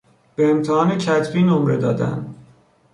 به 0.35 0.49
امتحان 0.51 0.97
کتبی 0.97 1.43
نمره 1.43 1.77
دادن 1.77 2.35